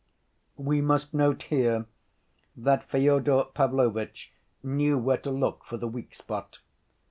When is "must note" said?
0.81-1.43